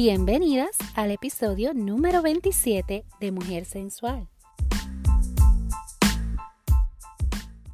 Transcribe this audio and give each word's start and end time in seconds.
Bienvenidas 0.00 0.76
al 0.94 1.10
episodio 1.10 1.74
número 1.74 2.22
27 2.22 3.04
de 3.18 3.32
Mujer 3.32 3.64
Sensual. 3.64 4.28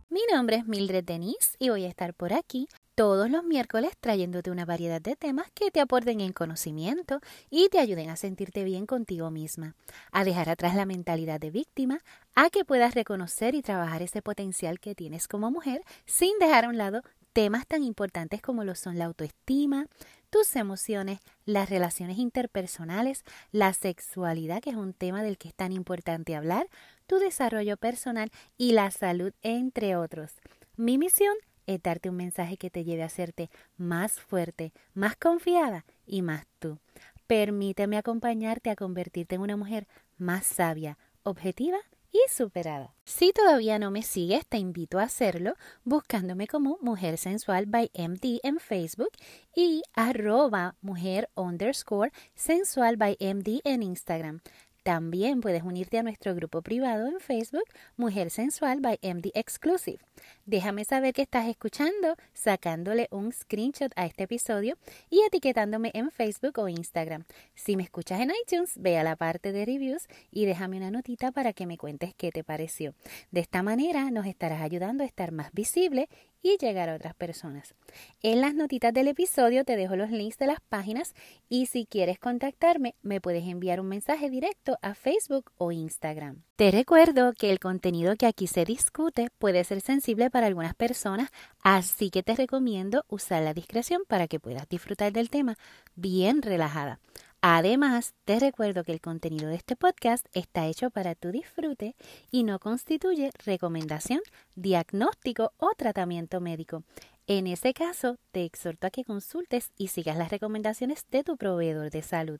Mi 0.09 0.21
nombre 0.33 0.57
es 0.57 0.67
Mildred 0.67 1.05
Denise 1.05 1.55
y 1.59 1.69
voy 1.69 1.85
a 1.85 1.89
estar 1.89 2.15
por 2.15 2.33
aquí 2.33 2.67
todos 2.95 3.29
los 3.29 3.45
miércoles 3.45 3.93
trayéndote 4.01 4.51
una 4.51 4.65
variedad 4.65 5.03
de 5.03 5.17
temas 5.17 5.51
que 5.53 5.71
te 5.71 5.81
aporten 5.81 6.23
en 6.23 6.33
conocimiento 6.33 7.21
y 7.51 7.69
te 7.69 7.79
ayuden 7.79 8.09
a 8.09 8.17
sentirte 8.17 8.65
bien 8.65 8.87
contigo 8.87 9.31
misma, 9.31 9.75
a 10.11 10.25
dejar 10.25 10.49
atrás 10.49 10.75
la 10.75 10.87
mentalidad 10.87 11.39
de 11.39 11.51
víctima, 11.51 12.01
a 12.35 12.49
que 12.49 12.65
puedas 12.65 12.95
reconocer 12.95 13.55
y 13.55 13.61
trabajar 13.61 14.01
ese 14.01 14.23
potencial 14.23 14.81
que 14.81 14.95
tienes 14.95 15.29
como 15.29 15.51
mujer 15.51 15.83
sin 16.07 16.39
dejar 16.39 16.65
a 16.65 16.69
un 16.71 16.79
lado 16.79 17.03
temas 17.35 17.67
tan 17.67 17.83
importantes 17.83 18.41
como 18.41 18.65
lo 18.65 18.77
son 18.77 18.97
la 18.97 19.05
autoestima, 19.05 19.89
tus 20.35 20.57
emociones, 20.57 21.21
las 21.45 21.71
relaciones 21.71 22.19
interpersonales, 22.19 23.23
la 23.53 23.73
sexualidad, 23.73 24.61
que 24.61 24.71
es 24.71 24.77
un 24.77 24.93
tema 24.93 25.23
del 25.23 25.39
que 25.39 25.47
es 25.47 25.55
tan 25.55 25.71
importante 25.71 26.35
hablar, 26.35 26.67
tu 27.07 27.21
desarrollo 27.21 27.77
personal 27.77 28.33
y 28.59 28.73
la 28.73 28.91
salud, 28.91 29.33
entre 29.43 29.95
otros. 29.95 30.33
Mi 30.75 30.99
misión 30.99 31.37
es 31.69 31.81
darte 31.81 32.11
un 32.11 32.17
mensaje 32.17 32.57
que 32.57 32.69
te 32.69 32.83
lleve 32.83 33.05
a 33.05 33.07
hacerte 33.07 33.49
más 33.77 34.15
fuerte, 34.15 34.73
más 34.93 35.15
confiada 35.15 35.85
y 36.05 36.23
más 36.23 36.49
tú. 36.59 36.81
Permíteme 37.29 37.97
acompañarte 37.97 38.71
a 38.71 38.75
convertirte 38.75 39.37
en 39.37 39.43
una 39.43 39.57
mujer 39.57 39.87
más 40.19 40.45
sabia, 40.45 40.99
objetiva 41.23 41.79
y 42.15 42.31
superada. 42.31 42.95
Si 43.05 43.33
todavía 43.33 43.81
no 43.81 43.91
me 43.91 44.03
sigues, 44.03 44.47
te 44.47 44.57
invito 44.57 45.01
a 45.01 45.03
hacerlo 45.03 45.55
buscándome 45.83 46.47
como 46.47 46.79
Mujer 46.81 47.19
Sensual 47.19 47.67
by 47.67 47.91
MD 47.93 48.39
en 48.45 48.61
Facebook 48.61 49.11
y 49.55 49.83
arroba 49.95 50.77
mujer 50.81 51.29
underscore 51.35 52.13
sensual 52.37 52.97
by 52.97 53.19
MD 53.21 53.61
en 53.65 53.83
Instagram. 53.83 54.41
También 54.85 55.41
puedes 55.41 55.63
unirte 55.63 55.99
a 55.99 56.03
nuestro 56.03 56.35
grupo 56.35 56.63
privado 56.63 57.09
en 57.09 57.19
Facebook, 57.19 57.65
Mujer 57.97 58.31
Sensual 58.31 58.81
by 58.81 58.99
MD 59.03 59.31
Exclusive. 59.35 59.99
Déjame 60.47 60.85
saber 60.85 61.15
que 61.15 61.23
estás 61.23 61.47
escuchando, 61.49 62.17
sacándole 62.33 63.09
un 63.11 63.33
screenshot 63.33 63.93
a 63.97 64.07
este 64.07 64.25
episodio 64.25 64.77
y 65.09 65.23
etiquetándome 65.23 65.91
en 65.95 66.11
Facebook 66.11 66.59
o 66.59 66.69
Instagram. 66.69 67.25
Si 67.55 67.77
me 67.77 67.83
escuchas 67.83 68.21
en 68.21 68.31
iTunes, 68.43 68.73
ve 68.77 68.99
a 68.99 69.05
la 69.05 69.17
parte 69.17 69.53
de 69.53 69.65
reviews 69.65 70.07
y 70.31 70.45
déjame 70.45 70.77
una 70.77 70.91
notita 70.91 71.33
para 71.33 71.53
que 71.53 71.67
me 71.67 71.79
cuentes 71.79 72.15
qué 72.15 72.31
te 72.31 72.45
pareció. 72.45 72.95
De 73.31 73.41
esta 73.41 73.63
manera 73.63 74.11
nos 74.11 74.27
estarás 74.27 74.61
ayudando 74.61 75.03
a 75.03 75.07
estar 75.07 75.33
más 75.33 75.53
visible 75.53 76.09
y 76.43 76.59
llegar 76.59 76.91
a 76.91 76.95
otras 76.95 77.15
personas. 77.15 77.75
En 78.23 78.43
las 78.43 78.55
notitas 78.55 78.93
del 78.93 79.09
episodio 79.09 79.65
te 79.65 79.77
dejo 79.77 79.97
los 79.97 80.11
links 80.11 80.37
de 80.37 80.47
las 80.47 80.61
páginas 80.69 81.15
y 81.49 81.67
si 81.67 81.87
quieres 81.87 82.19
contactarme 82.19 82.95
me 83.03 83.21
puedes 83.21 83.45
enviar 83.49 83.81
un 83.81 83.89
mensaje 83.89 84.29
directo 84.29 84.79
a 84.83 84.95
Facebook 84.95 85.53
o 85.57 85.73
Instagram. 85.73 86.43
Te 86.57 86.71
recuerdo 86.71 87.33
que 87.33 87.51
el 87.51 87.59
contenido 87.59 88.15
que 88.15 88.27
aquí 88.27 88.47
se 88.47 88.65
discute 88.65 89.29
puede 89.39 89.65
ser 89.65 89.81
sensible 89.81 90.31
para 90.31 90.47
algunas 90.47 90.77
personas, 90.77 91.31
así 91.65 92.11
que 92.11 92.23
te 92.23 92.37
recomiendo 92.37 93.05
usar 93.09 93.43
la 93.43 93.55
discreción 93.55 94.03
para 94.07 94.29
que 94.29 94.39
puedas 94.39 94.69
disfrutar 94.69 95.13
del 95.13 95.31
tema 95.31 95.57
bien 95.97 96.43
relajada. 96.43 97.01
Además, 97.41 98.15
te 98.25 98.39
recuerdo 98.39 98.85
que 98.85 98.93
el 98.93 99.01
contenido 99.01 99.49
de 99.49 99.57
este 99.57 99.75
podcast 99.75 100.27
está 100.33 100.69
hecho 100.69 100.91
para 100.91 101.17
tu 101.17 101.33
disfrute 101.33 101.97
y 102.31 102.45
no 102.45 102.61
constituye 102.61 103.33
recomendación, 103.45 104.21
diagnóstico 104.55 105.51
o 105.57 105.73
tratamiento 105.77 106.41
médico. 106.41 106.85
En 107.27 107.49
ese 107.49 107.75
caso, 107.75 108.17
te 108.31 108.45
exhorto 108.45 108.87
a 108.87 108.91
que 108.91 109.05
consultes 109.05 109.73
y 109.77 109.89
sigas 109.89 110.17
las 110.17 110.31
recomendaciones 110.31 111.05
de 111.11 111.25
tu 111.25 111.37
proveedor 111.37 111.91
de 111.91 112.03
salud. 112.03 112.39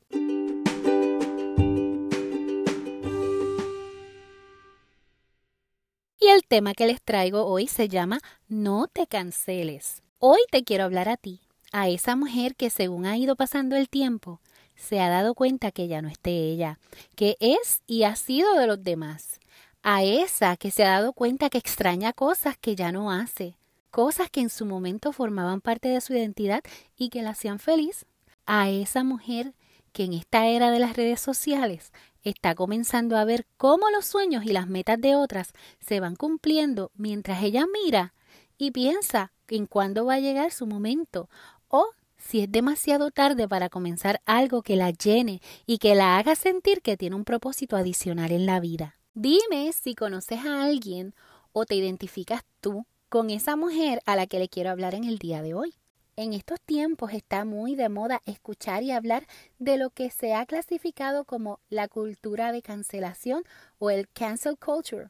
Tema 6.55 6.73
que 6.73 6.87
les 6.87 7.01
traigo 7.01 7.45
hoy 7.47 7.67
se 7.67 7.89
llama 7.89 8.21
No 8.47 8.87
te 8.87 9.07
canceles. 9.07 10.03
Hoy 10.19 10.39
te 10.51 10.63
quiero 10.63 10.85
hablar 10.85 11.09
a 11.09 11.17
ti, 11.17 11.41
a 11.73 11.89
esa 11.89 12.15
mujer 12.15 12.55
que 12.55 12.69
según 12.69 13.05
ha 13.05 13.17
ido 13.17 13.35
pasando 13.35 13.75
el 13.75 13.89
tiempo, 13.89 14.39
se 14.73 15.01
ha 15.01 15.09
dado 15.09 15.35
cuenta 15.35 15.71
que 15.71 15.89
ya 15.89 16.01
no 16.01 16.07
esté 16.07 16.31
ella, 16.31 16.79
que 17.17 17.35
es 17.41 17.81
y 17.87 18.03
ha 18.03 18.15
sido 18.15 18.53
de 18.53 18.67
los 18.67 18.81
demás. 18.81 19.41
A 19.83 20.05
esa 20.05 20.55
que 20.55 20.71
se 20.71 20.85
ha 20.85 20.91
dado 20.91 21.11
cuenta 21.11 21.49
que 21.49 21.57
extraña 21.57 22.13
cosas 22.13 22.55
que 22.57 22.73
ya 22.73 22.93
no 22.93 23.11
hace, 23.11 23.57
cosas 23.91 24.29
que 24.29 24.39
en 24.39 24.49
su 24.49 24.65
momento 24.65 25.11
formaban 25.11 25.59
parte 25.59 25.89
de 25.89 25.99
su 25.99 26.13
identidad 26.13 26.61
y 26.95 27.09
que 27.09 27.21
la 27.21 27.31
hacían 27.31 27.59
feliz. 27.59 28.05
A 28.45 28.69
esa 28.69 29.03
mujer 29.03 29.53
que 29.91 30.05
en 30.05 30.13
esta 30.13 30.47
era 30.47 30.71
de 30.71 30.79
las 30.79 30.95
redes 30.95 31.19
sociales 31.19 31.91
está 32.25 32.55
comenzando 32.55 33.17
a 33.17 33.25
ver 33.25 33.45
cómo 33.57 33.89
los 33.89 34.05
sueños 34.05 34.43
y 34.45 34.51
las 34.51 34.67
metas 34.67 34.99
de 34.99 35.15
otras 35.15 35.53
se 35.79 35.99
van 35.99 36.15
cumpliendo 36.15 36.91
mientras 36.95 37.43
ella 37.43 37.65
mira 37.71 38.13
y 38.57 38.71
piensa 38.71 39.31
en 39.47 39.67
cuándo 39.67 40.05
va 40.05 40.15
a 40.15 40.19
llegar 40.19 40.51
su 40.51 40.67
momento 40.67 41.29
o 41.67 41.87
si 42.17 42.41
es 42.41 42.51
demasiado 42.51 43.11
tarde 43.11 43.47
para 43.47 43.69
comenzar 43.69 44.21
algo 44.25 44.63
que 44.63 44.75
la 44.75 44.91
llene 44.91 45.41
y 45.65 45.77
que 45.77 45.95
la 45.95 46.17
haga 46.17 46.35
sentir 46.35 46.81
que 46.81 46.97
tiene 46.97 47.15
un 47.15 47.25
propósito 47.25 47.75
adicional 47.75 48.31
en 48.31 48.45
la 48.45 48.59
vida. 48.59 48.95
Dime 49.13 49.71
si 49.73 49.95
conoces 49.95 50.43
a 50.45 50.63
alguien 50.63 51.13
o 51.53 51.65
te 51.65 51.75
identificas 51.75 52.41
tú 52.59 52.85
con 53.09 53.29
esa 53.29 53.55
mujer 53.55 54.01
a 54.05 54.15
la 54.15 54.27
que 54.27 54.39
le 54.39 54.49
quiero 54.49 54.71
hablar 54.71 54.95
en 54.95 55.03
el 55.03 55.19
día 55.19 55.41
de 55.41 55.53
hoy. 55.53 55.75
En 56.17 56.31
estos 56.31 56.61
tiempos 56.61 57.11
está 57.11 57.43
muy 57.43 57.75
de 57.75 57.89
moda 57.89 58.21
escuchar 58.25 58.83
y 58.83 58.91
hablar 58.91 59.27
de 59.59 59.75
lo 59.75 59.89
que 59.89 60.09
se 60.09 60.33
ha 60.33 60.45
clasificado 60.45 61.25
como 61.25 61.59
la 61.67 61.89
cultura 61.89 62.53
de 62.53 62.61
cancelación 62.61 63.43
o 63.79 63.89
el 63.89 64.07
cancel 64.07 64.57
culture, 64.57 65.09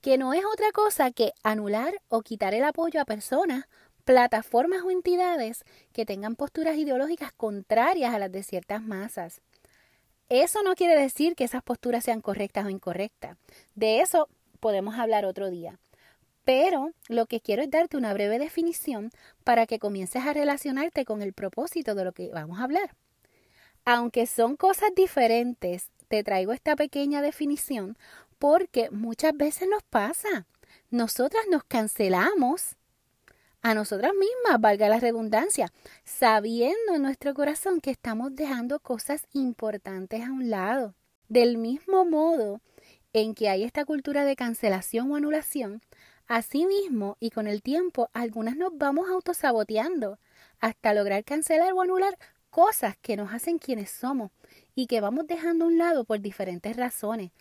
que 0.00 0.18
no 0.18 0.34
es 0.34 0.42
otra 0.44 0.72
cosa 0.72 1.12
que 1.12 1.34
anular 1.44 2.02
o 2.08 2.22
quitar 2.22 2.52
el 2.54 2.64
apoyo 2.64 3.00
a 3.00 3.04
personas 3.04 3.66
plataformas 4.04 4.82
o 4.82 4.90
entidades 4.90 5.64
que 5.92 6.04
tengan 6.04 6.34
posturas 6.34 6.76
ideológicas 6.76 7.30
contrarias 7.30 8.12
a 8.12 8.18
las 8.18 8.32
de 8.32 8.42
ciertas 8.42 8.82
masas. 8.82 9.42
Eso 10.28 10.64
no 10.64 10.74
quiere 10.74 11.00
decir 11.00 11.36
que 11.36 11.44
esas 11.44 11.62
posturas 11.62 12.02
sean 12.02 12.20
correctas 12.20 12.66
o 12.66 12.70
incorrectas. 12.70 13.36
De 13.76 14.00
eso 14.00 14.28
podemos 14.58 14.98
hablar 14.98 15.26
otro 15.26 15.48
día. 15.48 15.78
Pero 16.44 16.92
lo 17.08 17.26
que 17.26 17.40
quiero 17.40 17.62
es 17.62 17.70
darte 17.70 17.96
una 17.96 18.14
breve 18.14 18.38
definición 18.38 19.10
para 19.44 19.66
que 19.66 19.78
comiences 19.78 20.24
a 20.26 20.32
relacionarte 20.32 21.04
con 21.04 21.22
el 21.22 21.32
propósito 21.32 21.94
de 21.94 22.04
lo 22.04 22.12
que 22.12 22.30
vamos 22.30 22.60
a 22.60 22.64
hablar. 22.64 22.94
Aunque 23.84 24.26
son 24.26 24.56
cosas 24.56 24.90
diferentes, 24.94 25.90
te 26.08 26.24
traigo 26.24 26.52
esta 26.52 26.76
pequeña 26.76 27.22
definición 27.22 27.96
porque 28.38 28.90
muchas 28.90 29.36
veces 29.36 29.68
nos 29.68 29.82
pasa. 29.82 30.46
Nosotras 30.90 31.44
nos 31.50 31.64
cancelamos 31.64 32.76
a 33.62 33.74
nosotras 33.74 34.12
mismas, 34.14 34.60
valga 34.60 34.88
la 34.88 35.00
redundancia, 35.00 35.70
sabiendo 36.04 36.94
en 36.94 37.02
nuestro 37.02 37.34
corazón 37.34 37.80
que 37.80 37.90
estamos 37.90 38.34
dejando 38.34 38.80
cosas 38.80 39.26
importantes 39.32 40.24
a 40.24 40.32
un 40.32 40.50
lado. 40.50 40.94
Del 41.28 41.58
mismo 41.58 42.04
modo 42.04 42.60
en 43.12 43.34
que 43.34 43.48
hay 43.48 43.64
esta 43.64 43.84
cultura 43.84 44.24
de 44.24 44.36
cancelación 44.36 45.12
o 45.12 45.16
anulación, 45.16 45.82
asimismo 46.30 47.16
y 47.18 47.30
con 47.30 47.48
el 47.48 47.60
tiempo 47.60 48.08
algunas 48.12 48.56
nos 48.56 48.70
vamos 48.78 49.10
autosaboteando 49.10 50.20
hasta 50.60 50.94
lograr 50.94 51.24
cancelar 51.24 51.72
o 51.72 51.82
anular 51.82 52.16
cosas 52.50 52.96
que 52.98 53.16
nos 53.16 53.34
hacen 53.34 53.58
quienes 53.58 53.90
somos 53.90 54.30
y 54.76 54.86
que 54.86 55.00
vamos 55.00 55.26
dejando 55.26 55.64
a 55.64 55.68
un 55.68 55.76
lado 55.76 56.04
por 56.04 56.20
diferentes 56.20 56.76
razones. 56.76 57.32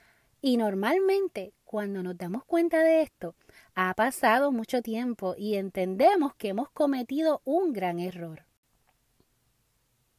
Y 0.42 0.58
normalmente, 0.58 1.54
cuando 1.66 2.02
nos 2.02 2.18
damos 2.18 2.44
cuenta 2.46 2.80
de 2.80 3.04
esto, 3.04 3.36
ha 3.76 3.94
pasado 3.94 4.52
mucho 4.52 4.82
tiempo 4.82 5.36
y 5.38 5.56
entendemos 5.56 6.34
que 6.34 6.48
hemos 6.50 6.72
cometido 6.72 7.42
un 7.46 7.74
gran 7.74 8.00
error. 8.00 8.46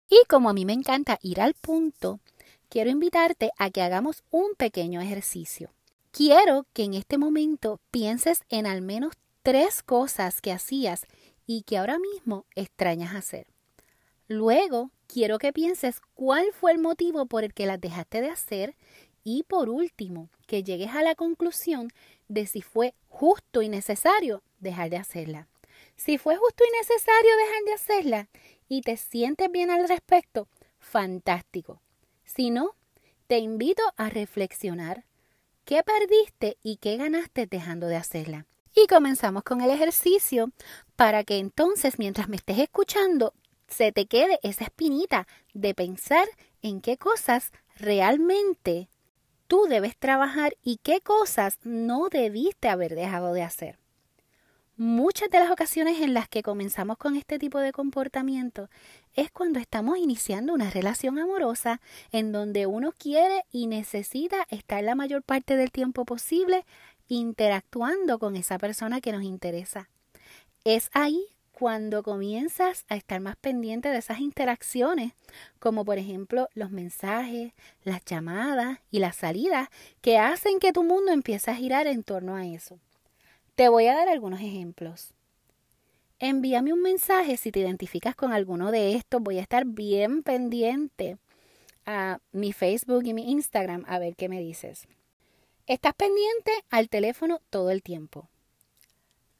Y 0.08 0.22
como 0.28 0.48
a 0.48 0.52
mí 0.52 0.64
me 0.64 0.74
encanta 0.74 1.18
ir 1.22 1.40
al 1.40 1.54
punto, 1.54 2.20
quiero 2.68 2.90
invitarte 2.90 3.50
a 3.58 3.70
que 3.70 3.82
hagamos 3.82 4.22
un 4.30 4.54
pequeño 4.56 5.00
ejercicio. 5.00 5.70
Quiero 6.12 6.66
que 6.72 6.82
en 6.82 6.94
este 6.94 7.18
momento 7.18 7.80
pienses 7.92 8.42
en 8.48 8.66
al 8.66 8.82
menos 8.82 9.14
tres 9.42 9.82
cosas 9.82 10.40
que 10.40 10.50
hacías 10.50 11.06
y 11.46 11.62
que 11.62 11.78
ahora 11.78 11.98
mismo 12.00 12.46
extrañas 12.56 13.14
hacer. 13.14 13.46
Luego, 14.26 14.90
quiero 15.06 15.38
que 15.38 15.52
pienses 15.52 16.00
cuál 16.14 16.52
fue 16.52 16.72
el 16.72 16.78
motivo 16.78 17.26
por 17.26 17.44
el 17.44 17.54
que 17.54 17.66
las 17.66 17.80
dejaste 17.80 18.20
de 18.20 18.28
hacer 18.28 18.76
y 19.22 19.44
por 19.44 19.68
último, 19.68 20.30
que 20.46 20.64
llegues 20.64 20.90
a 20.94 21.02
la 21.02 21.14
conclusión 21.14 21.90
de 22.28 22.46
si 22.46 22.60
fue 22.60 22.94
justo 23.08 23.62
y 23.62 23.68
necesario 23.68 24.42
dejar 24.58 24.90
de 24.90 24.96
hacerla. 24.96 25.48
Si 25.96 26.18
fue 26.18 26.36
justo 26.36 26.64
y 26.64 26.76
necesario 26.78 27.36
dejar 27.36 27.64
de 27.64 27.72
hacerla 27.72 28.28
y 28.68 28.80
te 28.80 28.96
sientes 28.96 29.50
bien 29.50 29.70
al 29.70 29.86
respecto, 29.88 30.48
fantástico. 30.78 31.80
Si 32.24 32.50
no, 32.50 32.74
te 33.26 33.38
invito 33.38 33.82
a 33.96 34.10
reflexionar 34.10 35.04
qué 35.70 35.84
perdiste 35.84 36.58
y 36.64 36.78
qué 36.78 36.96
ganaste 36.96 37.46
dejando 37.46 37.86
de 37.86 37.94
hacerla. 37.94 38.44
Y 38.74 38.88
comenzamos 38.88 39.44
con 39.44 39.60
el 39.60 39.70
ejercicio 39.70 40.50
para 40.96 41.22
que 41.22 41.38
entonces 41.38 41.96
mientras 41.96 42.28
me 42.28 42.34
estés 42.34 42.58
escuchando 42.58 43.34
se 43.68 43.92
te 43.92 44.06
quede 44.06 44.40
esa 44.42 44.64
espinita 44.64 45.28
de 45.54 45.72
pensar 45.72 46.26
en 46.60 46.80
qué 46.80 46.96
cosas 46.96 47.52
realmente 47.76 48.88
tú 49.46 49.66
debes 49.68 49.96
trabajar 49.96 50.56
y 50.64 50.78
qué 50.82 51.00
cosas 51.02 51.60
no 51.62 52.08
debiste 52.08 52.68
haber 52.68 52.96
dejado 52.96 53.32
de 53.32 53.44
hacer. 53.44 53.79
Muchas 54.82 55.28
de 55.28 55.38
las 55.38 55.50
ocasiones 55.50 56.00
en 56.00 56.14
las 56.14 56.26
que 56.26 56.42
comenzamos 56.42 56.96
con 56.96 57.14
este 57.14 57.38
tipo 57.38 57.58
de 57.58 57.70
comportamiento 57.70 58.70
es 59.12 59.30
cuando 59.30 59.58
estamos 59.58 59.98
iniciando 59.98 60.54
una 60.54 60.70
relación 60.70 61.18
amorosa 61.18 61.82
en 62.12 62.32
donde 62.32 62.64
uno 62.64 62.94
quiere 62.96 63.44
y 63.52 63.66
necesita 63.66 64.46
estar 64.48 64.82
la 64.82 64.94
mayor 64.94 65.22
parte 65.22 65.58
del 65.58 65.70
tiempo 65.70 66.06
posible 66.06 66.64
interactuando 67.08 68.18
con 68.18 68.36
esa 68.36 68.56
persona 68.56 69.02
que 69.02 69.12
nos 69.12 69.22
interesa. 69.22 69.90
Es 70.64 70.88
ahí 70.94 71.26
cuando 71.52 72.02
comienzas 72.02 72.86
a 72.88 72.96
estar 72.96 73.20
más 73.20 73.36
pendiente 73.36 73.90
de 73.90 73.98
esas 73.98 74.20
interacciones, 74.20 75.12
como 75.58 75.84
por 75.84 75.98
ejemplo 75.98 76.48
los 76.54 76.70
mensajes, 76.70 77.52
las 77.84 78.02
llamadas 78.06 78.78
y 78.90 79.00
las 79.00 79.16
salidas 79.16 79.68
que 80.00 80.16
hacen 80.16 80.58
que 80.58 80.72
tu 80.72 80.84
mundo 80.84 81.12
empiece 81.12 81.50
a 81.50 81.54
girar 81.54 81.86
en 81.86 82.02
torno 82.02 82.34
a 82.34 82.46
eso. 82.46 82.78
Te 83.60 83.68
voy 83.68 83.88
a 83.88 83.94
dar 83.94 84.08
algunos 84.08 84.40
ejemplos. 84.40 85.12
Envíame 86.18 86.72
un 86.72 86.80
mensaje 86.80 87.36
si 87.36 87.52
te 87.52 87.60
identificas 87.60 88.16
con 88.16 88.32
alguno 88.32 88.70
de 88.70 88.94
estos. 88.94 89.20
Voy 89.20 89.36
a 89.36 89.42
estar 89.42 89.66
bien 89.66 90.22
pendiente 90.22 91.18
a 91.84 92.20
mi 92.32 92.54
Facebook 92.54 93.04
y 93.04 93.12
mi 93.12 93.30
Instagram 93.30 93.84
a 93.86 93.98
ver 93.98 94.16
qué 94.16 94.30
me 94.30 94.40
dices. 94.40 94.88
Estás 95.66 95.92
pendiente 95.92 96.52
al 96.70 96.88
teléfono 96.88 97.42
todo 97.50 97.68
el 97.68 97.82
tiempo. 97.82 98.30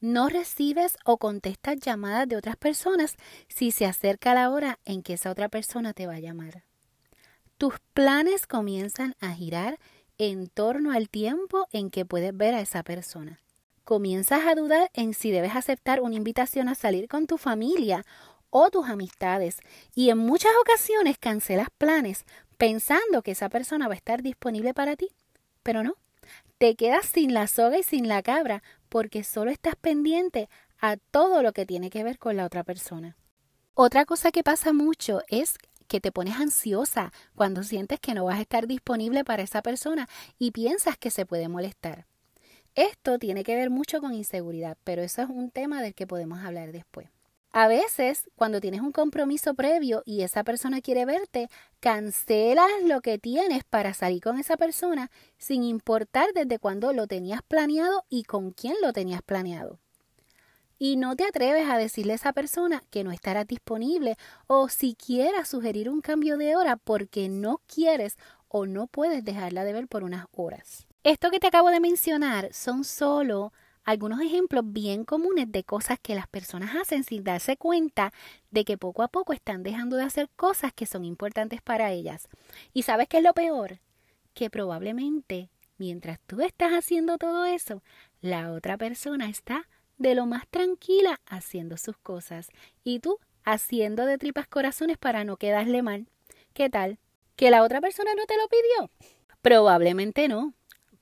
No 0.01 0.29
recibes 0.29 0.99
o 1.07 1.17
contestas 1.17 1.81
llamadas 1.81 2.29
de 2.29 2.37
otras 2.37 2.59
personas 2.59 3.17
si 3.49 3.71
se 3.71 3.87
acerca 3.87 4.35
la 4.35 4.51
hora 4.51 4.81
en 4.85 5.03
que 5.03 5.15
esa 5.15 5.31
otra 5.31 5.49
persona 5.49 5.95
te 5.95 6.07
va 6.07 6.17
a 6.17 6.21
llamar. 6.21 6.65
Tus 7.57 7.81
planes 7.95 8.47
comienzan 8.47 9.17
a 9.19 9.33
girar 9.33 9.79
en 10.19 10.47
torno 10.49 10.93
al 10.93 11.09
tiempo 11.09 11.69
en 11.73 11.89
que 11.89 12.05
puedes 12.05 12.37
ver 12.37 12.53
a 12.53 12.61
esa 12.61 12.83
persona 12.83 13.41
comienzas 13.91 14.47
a 14.47 14.55
dudar 14.55 14.89
en 14.95 15.15
si 15.15 15.33
debes 15.33 15.57
aceptar 15.57 16.01
una 16.01 16.15
invitación 16.15 16.69
a 16.69 16.77
salir 16.77 17.09
con 17.09 17.27
tu 17.27 17.39
familia 17.39 18.07
o 18.49 18.71
tus 18.71 18.89
amistades 18.89 19.57
y 19.97 20.11
en 20.11 20.19
muchas 20.19 20.53
ocasiones 20.61 21.19
cancelas 21.19 21.71
planes 21.77 22.25
pensando 22.57 23.23
que 23.23 23.33
esa 23.33 23.49
persona 23.49 23.89
va 23.89 23.95
a 23.95 23.97
estar 23.97 24.23
disponible 24.23 24.75
para 24.75 24.95
ti, 24.95 25.09
pero 25.65 25.83
no. 25.83 25.97
Te 26.59 26.77
quedas 26.77 27.05
sin 27.05 27.35
la 27.35 27.49
soga 27.49 27.79
y 27.79 27.83
sin 27.83 28.07
la 28.07 28.23
cabra 28.23 28.63
porque 28.89 29.25
solo 29.25 29.51
estás 29.51 29.75
pendiente 29.75 30.49
a 30.81 30.97
todo 30.97 31.43
lo 31.43 31.53
que 31.53 31.67
tiene 31.67 31.91
que 31.91 32.05
ver 32.05 32.17
con 32.17 32.37
la 32.37 32.45
otra 32.45 32.63
persona. 32.63 33.17
Otra 33.75 34.05
cosa 34.05 34.31
que 34.31 34.45
pasa 34.45 34.73
mucho 34.73 35.23
es 35.27 35.59
que 35.89 36.01
te 36.01 36.13
pones 36.13 36.37
ansiosa 36.37 37.13
cuando 37.35 37.65
sientes 37.65 37.99
que 37.99 38.15
no 38.15 38.27
vas 38.27 38.39
a 38.39 38.43
estar 38.43 38.69
disponible 38.69 39.25
para 39.25 39.43
esa 39.43 39.63
persona 39.63 40.09
y 40.39 40.53
piensas 40.53 40.97
que 40.97 41.11
se 41.11 41.27
puede 41.27 41.49
molestar. 41.49 42.07
Esto 42.81 43.19
tiene 43.19 43.45
que 43.45 43.57
ver 43.57 43.69
mucho 43.69 44.01
con 44.01 44.15
inseguridad, 44.15 44.79
pero 44.85 45.03
eso 45.03 45.21
es 45.21 45.29
un 45.29 45.51
tema 45.51 45.83
del 45.83 45.95
que 45.95 46.07
podemos 46.07 46.39
hablar 46.39 46.73
después. 46.73 47.11
A 47.53 47.69
veces, 47.69 48.31
cuando 48.37 48.59
tienes 48.59 48.81
un 48.81 48.91
compromiso 48.91 49.53
previo 49.53 50.03
y 50.07 50.23
esa 50.23 50.45
persona 50.45 50.81
quiere 50.81 51.05
verte, 51.05 51.51
cancelas 51.81 52.71
lo 52.87 53.03
que 53.03 53.19
tienes 53.19 53.65
para 53.65 53.93
salir 53.93 54.23
con 54.23 54.39
esa 54.39 54.57
persona 54.57 55.11
sin 55.37 55.63
importar 55.63 56.29
desde 56.35 56.59
cuándo 56.59 56.95
lo 56.95 57.07
tenías 57.07 57.43
planeado 57.43 58.07
y 58.09 58.23
con 58.23 58.51
quién 58.51 58.77
lo 58.81 58.95
tenías 58.95 59.21
planeado. 59.21 59.79
Y 60.79 60.97
no 60.97 61.17
te 61.17 61.25
atreves 61.25 61.69
a 61.69 61.77
decirle 61.77 62.13
a 62.13 62.17
esa 62.17 62.33
persona 62.33 62.83
que 62.89 63.05
no 63.05 63.13
estarás 63.13 63.47
disponible 63.47 64.17
o 64.47 64.71
siquiera 64.71 65.45
sugerir 65.45 65.91
un 65.91 66.01
cambio 66.01 66.39
de 66.39 66.57
hora 66.57 66.79
porque 66.79 67.29
no 67.29 67.61
quieres 67.67 68.17
o 68.49 68.65
no 68.65 68.87
puedes 68.87 69.23
dejarla 69.23 69.65
de 69.65 69.75
ver 69.75 69.87
por 69.87 70.03
unas 70.03 70.25
horas. 70.33 70.87
Esto 71.03 71.31
que 71.31 71.41
te 71.41 71.47
acabo 71.47 71.71
de 71.71 71.81
mencionar 71.81 72.53
son 72.53 72.85
solo 72.85 73.55
algunos 73.85 74.21
ejemplos 74.21 74.65
bien 74.67 75.07
comunes 75.07 75.51
de 75.51 75.65
cosas 75.65 75.99
que 75.99 76.15
las 76.15 76.29
personas 76.29 76.77
hacen 76.77 77.05
sin 77.05 77.25
darse 77.25 77.57
cuenta 77.57 78.13
de 78.51 78.67
que 78.67 78.77
poco 78.77 79.03
a 79.03 79.09
poco 79.09 79.33
están 79.33 79.63
dejando 79.63 79.97
de 79.97 80.03
hacer 80.03 80.29
cosas 80.37 80.75
que 80.75 80.85
son 80.85 81.07
importantes 81.07 81.63
para 81.63 81.91
ellas. 81.91 82.29
¿Y 82.75 82.83
sabes 82.83 83.09
qué 83.09 83.17
es 83.17 83.23
lo 83.25 83.33
peor? 83.33 83.79
Que 84.35 84.51
probablemente 84.51 85.49
mientras 85.79 86.21
tú 86.27 86.43
estás 86.43 86.73
haciendo 86.73 87.17
todo 87.17 87.47
eso, 87.47 87.83
la 88.21 88.53
otra 88.53 88.77
persona 88.77 89.31
está 89.31 89.67
de 89.97 90.15
lo 90.15 90.27
más 90.27 90.47
tranquila 90.49 91.19
haciendo 91.25 91.79
sus 91.79 91.97
cosas 91.97 92.49
y 92.85 93.01
tú 93.01 93.19
haciendo 93.45 94.05
de 94.05 94.19
tripas 94.19 94.49
corazones 94.49 94.99
para 94.99 95.25
no 95.25 95.39
quedarle 95.39 95.81
mal. 95.81 96.09
¿Qué 96.53 96.69
tal? 96.69 96.99
¿Que 97.37 97.51
la 97.51 97.63
otra 97.63 97.81
persona 97.81 98.15
no 98.15 98.27
te 98.27 98.37
lo 98.37 98.47
pidió? 98.49 98.91
Probablemente 99.41 100.29
no. 100.29 100.53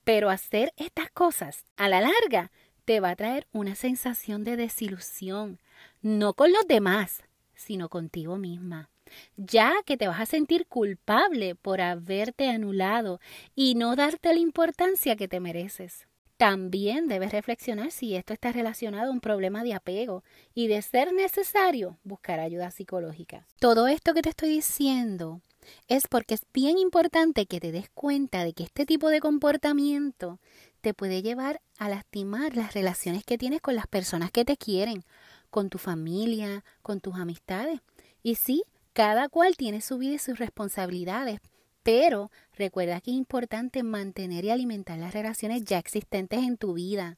Pero 0.09 0.31
hacer 0.31 0.73
estas 0.75 1.11
cosas 1.11 1.65
a 1.77 1.87
la 1.87 2.01
larga 2.01 2.51
te 2.85 2.99
va 2.99 3.11
a 3.11 3.15
traer 3.15 3.45
una 3.51 3.75
sensación 3.75 4.43
de 4.43 4.57
desilusión, 4.57 5.59
no 6.01 6.33
con 6.33 6.51
los 6.51 6.67
demás, 6.67 7.21
sino 7.53 7.89
contigo 7.89 8.39
misma, 8.39 8.89
ya 9.37 9.71
que 9.85 9.97
te 9.97 10.07
vas 10.07 10.19
a 10.19 10.25
sentir 10.25 10.65
culpable 10.65 11.53
por 11.53 11.79
haberte 11.79 12.49
anulado 12.49 13.19
y 13.53 13.75
no 13.75 13.95
darte 13.95 14.33
la 14.33 14.39
importancia 14.39 15.15
que 15.15 15.27
te 15.27 15.39
mereces. 15.39 16.07
También 16.37 17.07
debes 17.07 17.31
reflexionar 17.31 17.91
si 17.91 18.15
esto 18.15 18.33
está 18.33 18.51
relacionado 18.51 19.11
a 19.11 19.13
un 19.13 19.21
problema 19.21 19.63
de 19.63 19.75
apego 19.75 20.23
y 20.55 20.69
de 20.69 20.81
ser 20.81 21.13
necesario 21.13 21.99
buscar 22.03 22.39
ayuda 22.39 22.71
psicológica. 22.71 23.45
Todo 23.59 23.87
esto 23.87 24.15
que 24.15 24.23
te 24.23 24.29
estoy 24.29 24.49
diciendo 24.49 25.41
es 25.87 26.07
porque 26.07 26.35
es 26.35 26.41
bien 26.53 26.77
importante 26.77 27.45
que 27.45 27.59
te 27.59 27.71
des 27.71 27.89
cuenta 27.89 28.43
de 28.43 28.53
que 28.53 28.63
este 28.63 28.85
tipo 28.85 29.09
de 29.09 29.19
comportamiento 29.19 30.39
te 30.81 30.93
puede 30.93 31.21
llevar 31.21 31.61
a 31.77 31.89
lastimar 31.89 32.55
las 32.55 32.73
relaciones 32.73 33.23
que 33.23 33.37
tienes 33.37 33.61
con 33.61 33.75
las 33.75 33.87
personas 33.87 34.31
que 34.31 34.45
te 34.45 34.57
quieren, 34.57 35.03
con 35.49 35.69
tu 35.69 35.77
familia, 35.77 36.63
con 36.81 37.01
tus 37.01 37.15
amistades. 37.15 37.81
Y 38.23 38.35
sí, 38.35 38.63
cada 38.93 39.29
cual 39.29 39.57
tiene 39.57 39.81
su 39.81 39.97
vida 39.97 40.15
y 40.15 40.19
sus 40.19 40.39
responsabilidades, 40.39 41.39
pero 41.83 42.31
recuerda 42.53 43.01
que 43.01 43.11
es 43.11 43.17
importante 43.17 43.83
mantener 43.83 44.45
y 44.45 44.51
alimentar 44.51 44.99
las 44.99 45.13
relaciones 45.13 45.63
ya 45.63 45.79
existentes 45.79 46.39
en 46.39 46.57
tu 46.57 46.73
vida, 46.73 47.17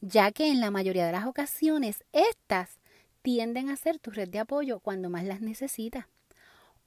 ya 0.00 0.30
que 0.32 0.50
en 0.50 0.60
la 0.60 0.70
mayoría 0.70 1.06
de 1.06 1.12
las 1.12 1.26
ocasiones 1.26 2.04
estas 2.12 2.78
tienden 3.22 3.70
a 3.70 3.76
ser 3.76 3.98
tu 3.98 4.10
red 4.12 4.28
de 4.28 4.38
apoyo 4.38 4.78
cuando 4.78 5.10
más 5.10 5.24
las 5.24 5.40
necesitas. 5.40 6.06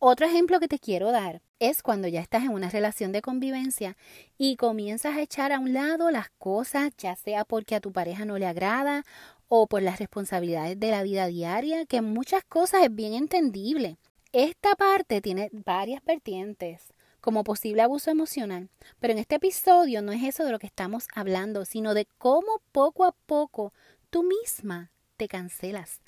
Otro 0.02 0.26
ejemplo 0.26 0.62
que 0.62 0.70
te 0.70 0.80
quiero 0.80 1.12
dar 1.12 1.42
es 1.60 1.84
cuando 1.84 2.08
ya 2.08 2.22
estás 2.22 2.44
en 2.44 2.52
una 2.52 2.70
relación 2.70 3.12
de 3.12 3.22
convivencia 3.22 3.98
y 4.38 4.56
comienzas 4.56 5.18
a 5.18 5.22
echar 5.22 5.52
a 5.52 5.60
un 5.60 5.74
lado 5.74 6.10
las 6.10 6.30
cosas, 6.38 6.94
ya 6.98 7.18
sea 7.18 7.44
porque 7.44 7.76
a 7.76 7.82
tu 7.82 7.92
pareja 7.92 8.24
no 8.24 8.38
le 8.38 8.48
agrada 8.48 9.04
o 9.50 9.68
por 9.68 9.82
las 9.82 10.00
responsabilidades 10.00 10.80
de 10.80 10.92
la 10.92 11.04
vida 11.04 11.28
diaria, 11.28 11.86
que 11.86 12.02
muchas 12.02 12.46
cosas 12.46 12.84
es 12.84 12.96
bien 12.96 13.14
entendible. 13.14 13.98
Esta 14.32 14.74
parte 14.76 15.20
tiene 15.20 15.50
varias 15.52 16.02
vertientes 16.06 16.94
como 17.20 17.44
posible 17.44 17.82
abuso 17.82 18.10
emocional, 18.10 18.70
pero 19.02 19.12
en 19.12 19.20
este 19.20 19.36
episodio 19.36 20.02
no 20.02 20.14
es 20.14 20.24
eso 20.24 20.46
de 20.46 20.52
lo 20.52 20.60
que 20.60 20.68
estamos 20.68 21.10
hablando, 21.14 21.66
sino 21.66 21.94
de 21.94 22.08
cómo 22.18 22.62
poco 22.72 23.04
a 23.04 23.12
poco 23.26 23.74
tú 24.10 24.24
misma 24.24 24.92
te 25.18 25.28
cancelas, 25.28 26.00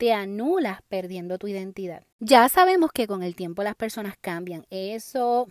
te 0.00 0.14
anulas 0.14 0.80
perdiendo 0.88 1.36
tu 1.36 1.46
identidad. 1.46 2.04
Ya 2.20 2.48
sabemos 2.48 2.90
que 2.90 3.06
con 3.06 3.22
el 3.22 3.36
tiempo 3.36 3.62
las 3.62 3.74
personas 3.74 4.14
cambian, 4.18 4.64
eso 4.70 5.46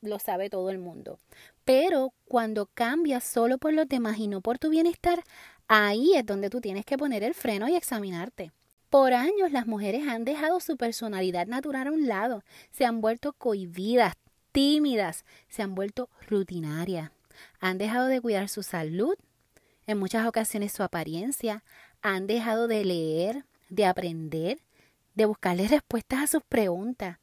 lo 0.00 0.18
sabe 0.18 0.50
todo 0.50 0.70
el 0.70 0.78
mundo. 0.78 1.20
Pero 1.64 2.12
cuando 2.24 2.66
cambias 2.66 3.22
solo 3.22 3.58
por 3.58 3.72
los 3.72 3.86
demás 3.86 4.18
y 4.18 4.26
no 4.26 4.40
por 4.40 4.58
tu 4.58 4.70
bienestar, 4.70 5.22
ahí 5.68 6.14
es 6.16 6.26
donde 6.26 6.50
tú 6.50 6.60
tienes 6.60 6.84
que 6.84 6.98
poner 6.98 7.22
el 7.22 7.32
freno 7.32 7.68
y 7.68 7.76
examinarte. 7.76 8.50
Por 8.90 9.12
años 9.12 9.52
las 9.52 9.68
mujeres 9.68 10.08
han 10.08 10.24
dejado 10.24 10.58
su 10.58 10.76
personalidad 10.76 11.46
natural 11.46 11.86
a 11.86 11.92
un 11.92 12.08
lado, 12.08 12.42
se 12.72 12.84
han 12.84 13.00
vuelto 13.00 13.34
cohibidas, 13.34 14.14
tímidas, 14.50 15.24
se 15.48 15.62
han 15.62 15.76
vuelto 15.76 16.10
rutinarias, 16.28 17.12
han 17.60 17.78
dejado 17.78 18.06
de 18.06 18.20
cuidar 18.20 18.48
su 18.48 18.64
salud, 18.64 19.14
en 19.86 19.96
muchas 19.96 20.26
ocasiones 20.26 20.72
su 20.72 20.82
apariencia, 20.82 21.62
han 22.02 22.26
dejado 22.26 22.66
de 22.66 22.84
leer, 22.84 23.44
de 23.68 23.84
aprender, 23.84 24.58
de 25.14 25.26
buscarle 25.26 25.68
respuestas 25.68 26.22
a 26.22 26.26
sus 26.26 26.42
preguntas. 26.44 27.18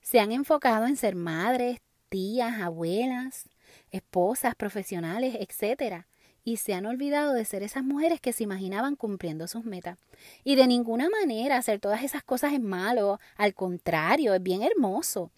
Se 0.00 0.20
han 0.20 0.32
enfocado 0.32 0.86
en 0.86 0.96
ser 0.96 1.14
madres, 1.16 1.80
tías, 2.08 2.60
abuelas, 2.60 3.48
esposas, 3.90 4.54
profesionales, 4.54 5.36
etc. 5.40 6.04
Y 6.44 6.58
se 6.58 6.74
han 6.74 6.86
olvidado 6.86 7.34
de 7.34 7.44
ser 7.44 7.62
esas 7.62 7.84
mujeres 7.84 8.20
que 8.20 8.32
se 8.32 8.44
imaginaban 8.44 8.96
cumpliendo 8.96 9.46
sus 9.46 9.64
metas. 9.64 9.98
Y 10.44 10.54
de 10.54 10.66
ninguna 10.66 11.08
manera 11.10 11.56
hacer 11.56 11.80
todas 11.80 12.02
esas 12.02 12.22
cosas 12.22 12.52
es 12.52 12.60
malo, 12.60 13.20
al 13.36 13.54
contrario, 13.54 14.34
es 14.34 14.42
bien 14.42 14.62
hermoso. 14.62 15.30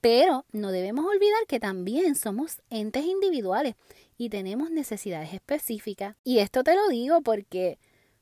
Pero 0.00 0.46
no 0.52 0.72
debemos 0.72 1.04
olvidar 1.04 1.46
que 1.46 1.60
también 1.60 2.14
somos 2.14 2.62
entes 2.70 3.04
individuales 3.04 3.74
y 4.16 4.30
tenemos 4.30 4.70
necesidades 4.70 5.34
específicas. 5.34 6.16
Y 6.24 6.38
esto 6.38 6.64
te 6.64 6.74
lo 6.74 6.88
digo 6.88 7.20
porque 7.20 7.78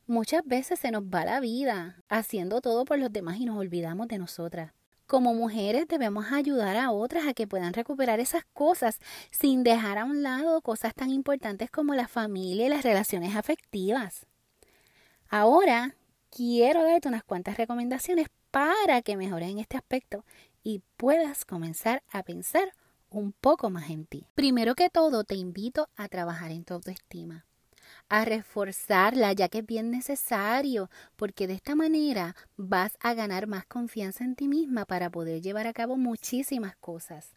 Muchas 0.08 0.42
veces 0.46 0.80
se 0.80 0.90
nos 0.90 1.02
va 1.02 1.26
la 1.26 1.38
vida 1.38 2.02
haciendo 2.08 2.62
todo 2.62 2.86
por 2.86 2.98
los 2.98 3.12
demás 3.12 3.36
y 3.36 3.44
nos 3.44 3.58
olvidamos 3.58 4.08
de 4.08 4.16
nosotras. 4.16 4.72
Como 5.06 5.34
mujeres 5.34 5.86
debemos 5.86 6.32
ayudar 6.32 6.78
a 6.78 6.92
otras 6.92 7.26
a 7.26 7.34
que 7.34 7.46
puedan 7.46 7.74
recuperar 7.74 8.18
esas 8.18 8.46
cosas 8.54 9.00
sin 9.30 9.62
dejar 9.62 9.98
a 9.98 10.06
un 10.06 10.22
lado 10.22 10.62
cosas 10.62 10.94
tan 10.94 11.10
importantes 11.10 11.70
como 11.70 11.94
la 11.94 12.08
familia 12.08 12.64
y 12.64 12.68
las 12.70 12.84
relaciones 12.84 13.36
afectivas. 13.36 14.24
Ahora 15.28 15.94
quiero 16.30 16.84
darte 16.84 17.08
unas 17.08 17.22
cuantas 17.22 17.58
recomendaciones 17.58 18.28
para 18.50 19.02
que 19.02 19.18
mejores 19.18 19.50
en 19.50 19.58
este 19.58 19.76
aspecto 19.76 20.24
y 20.62 20.80
puedas 20.96 21.44
comenzar 21.44 22.02
a 22.10 22.22
pensar 22.22 22.72
un 23.10 23.32
poco 23.32 23.68
más 23.68 23.90
en 23.90 24.06
ti. 24.06 24.24
Primero 24.34 24.74
que 24.74 24.88
todo, 24.88 25.24
te 25.24 25.34
invito 25.34 25.90
a 25.96 26.08
trabajar 26.08 26.50
en 26.50 26.64
tu 26.64 26.72
autoestima 26.72 27.44
a 28.08 28.24
reforzarla, 28.24 29.32
ya 29.32 29.48
que 29.48 29.58
es 29.58 29.66
bien 29.66 29.90
necesario, 29.90 30.90
porque 31.16 31.46
de 31.46 31.54
esta 31.54 31.74
manera 31.74 32.34
vas 32.56 32.96
a 33.00 33.14
ganar 33.14 33.46
más 33.46 33.66
confianza 33.66 34.24
en 34.24 34.34
ti 34.34 34.48
misma 34.48 34.84
para 34.84 35.10
poder 35.10 35.42
llevar 35.42 35.66
a 35.66 35.72
cabo 35.72 35.96
muchísimas 35.96 36.76
cosas. 36.76 37.30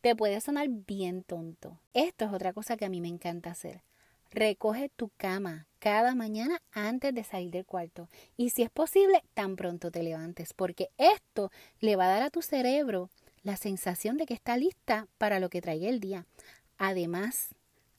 Te 0.00 0.16
puede 0.16 0.40
sonar 0.40 0.68
bien 0.68 1.22
tonto. 1.22 1.78
Esto 1.94 2.24
es 2.24 2.32
otra 2.32 2.52
cosa 2.52 2.76
que 2.76 2.84
a 2.84 2.88
mí 2.88 3.00
me 3.00 3.08
encanta 3.08 3.50
hacer. 3.50 3.82
Recoge 4.32 4.88
tu 4.88 5.10
cama 5.16 5.66
cada 5.78 6.14
mañana 6.14 6.62
antes 6.72 7.14
de 7.14 7.22
salir 7.22 7.50
del 7.50 7.66
cuarto 7.66 8.08
y 8.36 8.50
si 8.50 8.62
es 8.62 8.70
posible 8.70 9.22
tan 9.34 9.56
pronto 9.56 9.90
te 9.90 10.02
levantes 10.02 10.54
porque 10.54 10.88
esto 10.96 11.50
le 11.80 11.96
va 11.96 12.06
a 12.06 12.14
dar 12.14 12.22
a 12.22 12.30
tu 12.30 12.40
cerebro 12.40 13.10
la 13.42 13.56
sensación 13.56 14.16
de 14.16 14.24
que 14.24 14.32
está 14.32 14.56
lista 14.56 15.06
para 15.18 15.38
lo 15.38 15.50
que 15.50 15.60
traiga 15.60 15.88
el 15.88 16.00
día. 16.00 16.24
Además, 16.78 17.54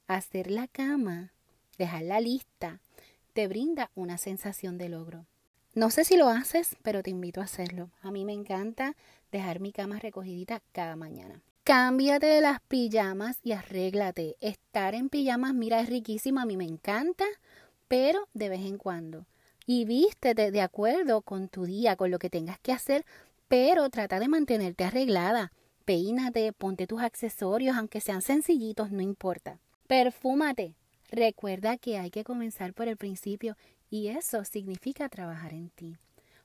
hacer 0.07 0.49
la 0.49 0.67
cama 0.67 1.32
dejar 1.77 2.03
la 2.03 2.19
lista, 2.19 2.79
te 3.33 3.47
brinda 3.47 3.91
una 3.95 4.17
sensación 4.17 4.77
de 4.77 4.89
logro. 4.89 5.25
No 5.75 5.89
sé 5.89 6.05
si 6.05 6.17
lo 6.17 6.29
haces, 6.29 6.75
pero 6.83 7.01
te 7.01 7.09
invito 7.09 7.41
a 7.41 7.45
hacerlo. 7.45 7.89
A 8.01 8.11
mí 8.11 8.25
me 8.25 8.33
encanta 8.33 8.95
dejar 9.31 9.59
mi 9.59 9.71
cama 9.71 9.97
recogidita 9.97 10.61
cada 10.71 10.95
mañana. 10.95 11.41
Cámbiate 11.63 12.27
de 12.27 12.41
las 12.41 12.59
pijamas 12.61 13.39
y 13.41 13.53
arréglate. 13.53 14.35
Estar 14.39 14.93
en 14.93 15.09
pijamas, 15.09 15.53
mira, 15.53 15.79
es 15.79 15.89
riquísimo, 15.89 16.41
a 16.41 16.45
mí 16.45 16.57
me 16.57 16.65
encanta, 16.65 17.25
pero 17.87 18.27
de 18.33 18.49
vez 18.49 18.61
en 18.61 18.77
cuando. 18.77 19.25
Y 19.65 19.85
vístete 19.85 20.51
de 20.51 20.61
acuerdo 20.61 21.21
con 21.21 21.47
tu 21.47 21.65
día, 21.65 21.95
con 21.95 22.11
lo 22.11 22.19
que 22.19 22.29
tengas 22.29 22.59
que 22.59 22.73
hacer, 22.73 23.05
pero 23.47 23.89
trata 23.89 24.19
de 24.19 24.27
mantenerte 24.27 24.83
arreglada. 24.83 25.53
Peínate, 25.85 26.53
ponte 26.53 26.85
tus 26.85 27.01
accesorios, 27.01 27.77
aunque 27.77 28.01
sean 28.01 28.21
sencillitos, 28.21 28.91
no 28.91 29.01
importa. 29.01 29.59
Perfúmate, 29.87 30.75
Recuerda 31.15 31.77
que 31.77 31.99
hay 31.99 32.09
que 32.09 32.23
comenzar 32.23 32.73
por 32.73 32.87
el 32.87 32.97
principio 32.97 33.55
y 33.87 34.07
eso 34.07 34.43
significa 34.45 35.09
trabajar 35.09 35.53
en 35.53 35.69
ti. 35.69 35.95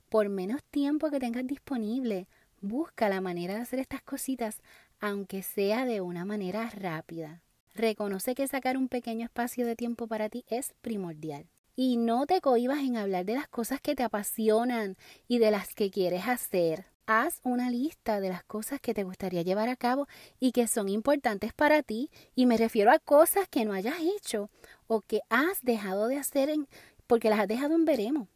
Por 0.09 0.29
menos 0.29 0.63
tiempo 0.63 1.09
que 1.09 1.19
tengas 1.19 1.47
disponible, 1.47 2.27
busca 2.61 3.09
la 3.09 3.19
manera 3.19 3.55
de 3.55 3.61
hacer 3.61 3.79
estas 3.79 4.03
cositas, 4.03 4.61
aunque 4.99 5.41
sea 5.41 5.87
de 5.87 6.01
una 6.01 6.23
manera 6.23 6.69
rápida. 6.69 7.41
Reconoce 7.73 8.35
que 8.35 8.47
sacar 8.47 8.77
un 8.77 8.89
pequeño 8.89 9.25
espacio 9.25 9.65
de 9.65 9.75
tiempo 9.75 10.05
para 10.05 10.29
ti 10.29 10.45
es 10.47 10.75
primordial. 10.81 11.47
Y 11.75 11.97
no 11.97 12.27
te 12.27 12.39
cohibas 12.39 12.81
en 12.81 12.95
hablar 12.95 13.25
de 13.25 13.33
las 13.33 13.47
cosas 13.47 13.81
que 13.81 13.95
te 13.95 14.03
apasionan 14.03 14.97
y 15.27 15.39
de 15.39 15.49
las 15.49 15.73
que 15.73 15.89
quieres 15.89 16.27
hacer 16.27 16.85
haz 17.09 17.39
una 17.41 17.71
lista 17.71 18.19
de 18.19 18.29
las 18.29 18.43
cosas 18.43 18.79
que 18.79 18.93
te 18.93 19.03
gustaría 19.03 19.41
llevar 19.41 19.67
a 19.67 19.75
cabo 19.75 20.07
y 20.39 20.51
que 20.51 20.67
son 20.67 20.87
importantes 20.89 21.53
para 21.53 21.81
ti 21.81 22.11
y 22.35 22.45
me 22.45 22.55
refiero 22.55 22.91
a 22.91 22.99
cosas 22.99 23.47
que 23.49 23.65
no 23.65 23.73
hayas 23.73 23.95
hecho 23.99 24.51
o 24.85 25.01
que 25.01 25.21
has 25.27 25.63
dejado 25.63 26.07
de 26.07 26.17
hacer 26.17 26.51
en, 26.51 26.67
porque 27.07 27.31
las 27.31 27.39
has 27.39 27.47
dejado 27.47 27.73
en 27.73 27.85
veremos. 27.85 28.27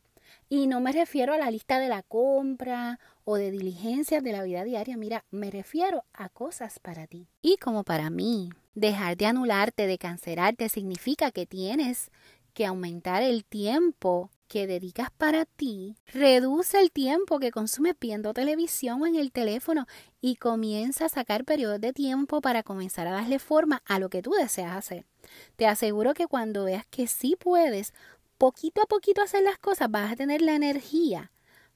Y 0.50 0.66
no 0.66 0.82
me 0.82 0.92
refiero 0.92 1.34
a 1.34 1.38
la 1.38 1.52
lista 1.52 1.78
de 1.78 1.88
la 1.88 2.02
compra 2.02 3.00
o 3.26 3.36
de 3.36 3.52
diligencias 3.52 4.24
de 4.24 4.32
la 4.32 4.42
vida 4.42 4.64
diaria, 4.64 4.98
mira, 4.98 5.24
me 5.30 5.52
refiero 5.52 6.04
a 6.12 6.30
cosas 6.30 6.80
para 6.80 7.06
ti. 7.06 7.28
Y 7.44 7.58
como 7.58 7.84
para 7.84 8.10
mí, 8.10 8.50
dejar 8.74 9.18
de 9.18 9.28
anularte, 9.28 9.86
de 9.86 10.00
cancelarte, 10.00 10.68
significa 10.68 11.30
que 11.30 11.46
tienes 11.46 12.10
que 12.56 12.66
aumentar 12.66 13.22
el 13.22 13.46
tiempo 13.46 14.32
que 14.54 14.68
dedicas 14.68 15.10
para 15.18 15.46
ti, 15.46 15.96
reduce 16.06 16.80
el 16.80 16.92
tiempo 16.92 17.40
que 17.40 17.50
consumes 17.50 17.96
viendo 18.00 18.36
televisión 18.36 19.02
o 19.02 19.08
en 19.08 19.16
el 19.16 19.32
teléfono 19.32 19.88
y 20.22 20.36
comienza 20.36 21.06
a 21.06 21.10
sacar 21.10 21.44
periodos 21.44 21.82
de 21.82 21.92
tiempo 21.92 22.40
para 22.40 22.62
comenzar 22.62 23.08
a 23.08 23.14
darle 23.14 23.40
forma 23.40 23.82
a 23.88 23.98
lo 23.98 24.10
que 24.10 24.22
tú 24.22 24.30
deseas 24.30 24.76
hacer. 24.76 25.08
Te 25.56 25.66
aseguro 25.66 26.14
que 26.14 26.28
cuando 26.28 26.66
veas 26.66 26.86
que 26.86 27.08
sí 27.08 27.36
puedes, 27.36 27.96
poquito 28.38 28.84
a 28.84 28.86
poquito 28.86 29.24
hacer 29.24 29.42
las 29.42 29.58
cosas, 29.58 29.90
vas 29.90 30.12
a 30.12 30.16
tener 30.16 30.44
la 30.44 30.54
energía 30.54 31.32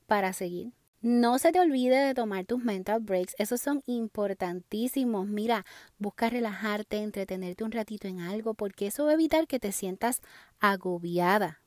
para 0.06 0.32
seguir. 0.32 0.72
No 1.02 1.40
se 1.40 1.52
te 1.52 1.60
olvide 1.60 1.98
de 1.98 2.14
tomar 2.14 2.46
tus 2.46 2.64
mental 2.64 3.00
breaks, 3.00 3.34
esos 3.40 3.60
son 3.60 3.82
importantísimos. 3.88 5.26
Mira, 5.26 5.66
busca 5.98 6.30
relajarte, 6.30 6.98
entretenerte 6.98 7.64
un 7.64 7.72
ratito 7.72 8.08
en 8.08 8.20
algo, 8.20 8.54
porque 8.54 8.86
eso 8.86 9.06
va 9.06 9.12
a 9.12 9.16
evitar 9.16 9.48
que 9.48 9.60
te 9.60 9.72
sientas 9.72 10.22
agobiada 10.60 11.60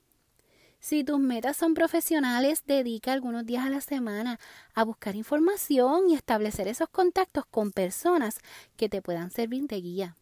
si 0.81 1.05
tus 1.05 1.21
metas 1.21 1.59
son 1.59 1.75
profesionales, 1.75 2.63
dedica 2.67 3.13
algunos 3.13 3.45
días 3.45 3.67
a 3.67 3.71
la 3.71 3.83
semana 3.83 4.41
a 4.75 4.83
buscar 4.83 5.15
información 5.15 6.09
y 6.09 6.15
establecer 6.15 6.69
esos 6.69 6.89
contactos 6.89 7.45
con 7.47 7.71
personas 7.71 8.39
que 8.77 8.89
te 8.89 9.03
puedan 9.03 9.31
servir 9.31 9.67
de 9.69 9.81
guía. 9.81 10.17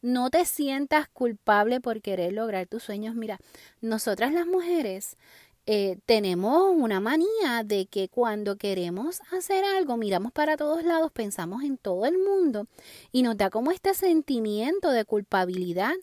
No 0.00 0.30
te 0.30 0.44
sientas 0.44 1.08
culpable 1.08 1.80
por 1.80 2.02
querer 2.02 2.34
lograr 2.34 2.66
tus 2.66 2.84
sueños. 2.84 3.14
Mira, 3.16 3.38
nosotras 3.80 4.32
las 4.32 4.46
mujeres 4.46 5.16
eh, 5.66 5.96
tenemos 6.04 6.74
una 6.76 7.00
manía 7.00 7.62
de 7.64 7.86
que 7.86 8.10
cuando 8.10 8.56
queremos 8.56 9.22
hacer 9.32 9.64
algo, 9.64 9.96
miramos 9.96 10.30
para 10.30 10.58
todos 10.58 10.84
lados, 10.84 11.10
pensamos 11.10 11.62
en 11.62 11.78
todo 11.78 12.04
el 12.04 12.18
mundo 12.18 12.66
y 13.12 13.22
nos 13.22 13.36
da 13.38 13.48
como 13.48 13.70
este 13.70 13.94
sentimiento 13.94 14.90
de 14.90 15.06
culpabilidad, 15.06 15.94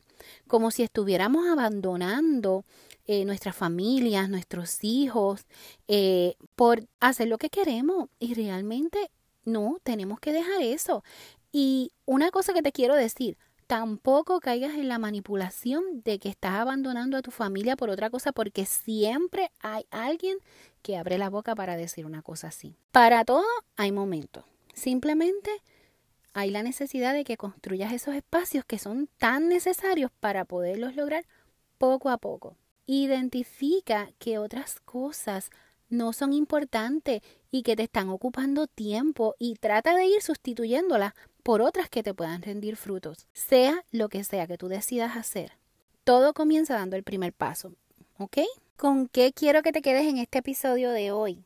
como 0.47 0.71
si 0.71 0.81
estuviéramos 0.81 1.47
abandonando 1.47 2.65
eh, 3.05 3.25
nuestras 3.25 3.55
familias, 3.55 4.29
nuestros 4.29 4.83
hijos, 4.83 5.45
eh, 5.87 6.35
por 6.55 6.87
hacer 6.99 7.27
lo 7.27 7.37
que 7.37 7.49
queremos. 7.49 8.09
Y 8.19 8.33
realmente 8.33 9.11
no, 9.45 9.77
tenemos 9.83 10.19
que 10.19 10.33
dejar 10.33 10.61
eso. 10.61 11.03
Y 11.51 11.91
una 12.05 12.31
cosa 12.31 12.53
que 12.53 12.61
te 12.61 12.71
quiero 12.71 12.95
decir, 12.95 13.37
tampoco 13.67 14.39
caigas 14.39 14.73
en 14.73 14.87
la 14.89 14.99
manipulación 14.99 16.01
de 16.03 16.19
que 16.19 16.29
estás 16.29 16.55
abandonando 16.55 17.17
a 17.17 17.21
tu 17.21 17.31
familia 17.31 17.75
por 17.75 17.89
otra 17.89 18.09
cosa, 18.09 18.31
porque 18.31 18.65
siempre 18.65 19.49
hay 19.61 19.85
alguien 19.91 20.37
que 20.81 20.97
abre 20.97 21.17
la 21.17 21.29
boca 21.29 21.55
para 21.55 21.77
decir 21.77 22.05
una 22.05 22.21
cosa 22.21 22.47
así. 22.47 22.75
Para 22.91 23.23
todo 23.23 23.45
hay 23.77 23.91
momentos. 23.91 24.43
Simplemente 24.73 25.49
hay 26.33 26.49
la 26.49 26.63
necesidad 26.63 27.13
de 27.13 27.23
que 27.23 27.37
construyas 27.37 27.93
esos 27.93 28.15
espacios 28.15 28.65
que 28.65 28.79
son 28.79 29.07
tan 29.17 29.49
necesarios 29.49 30.11
para 30.19 30.45
poderlos 30.45 30.95
lograr 30.95 31.25
poco 31.77 32.09
a 32.09 32.17
poco. 32.17 32.55
Identifica 32.93 34.09
que 34.19 34.37
otras 34.37 34.81
cosas 34.81 35.49
no 35.87 36.11
son 36.11 36.33
importantes 36.33 37.21
y 37.49 37.63
que 37.63 37.77
te 37.77 37.83
están 37.83 38.09
ocupando 38.09 38.67
tiempo 38.67 39.33
y 39.39 39.55
trata 39.55 39.95
de 39.95 40.07
ir 40.07 40.21
sustituyéndolas 40.21 41.13
por 41.41 41.61
otras 41.61 41.89
que 41.89 42.03
te 42.03 42.13
puedan 42.13 42.41
rendir 42.41 42.75
frutos. 42.75 43.29
Sea 43.31 43.85
lo 43.91 44.09
que 44.09 44.25
sea 44.25 44.45
que 44.45 44.57
tú 44.57 44.67
decidas 44.67 45.15
hacer. 45.15 45.53
Todo 46.03 46.33
comienza 46.33 46.73
dando 46.73 46.97
el 46.97 47.03
primer 47.03 47.31
paso. 47.31 47.71
¿Ok? 48.17 48.39
¿Con 48.75 49.07
qué 49.07 49.31
quiero 49.31 49.61
que 49.61 49.71
te 49.71 49.81
quedes 49.81 50.05
en 50.05 50.17
este 50.17 50.39
episodio 50.39 50.91
de 50.91 51.13
hoy? 51.13 51.45